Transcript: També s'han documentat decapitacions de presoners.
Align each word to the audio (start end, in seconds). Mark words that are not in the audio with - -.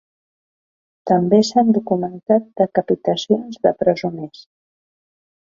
També 1.11 1.39
s'han 1.49 1.69
documentat 1.75 2.49
decapitacions 2.63 3.61
de 3.67 3.75
presoners. 3.85 4.43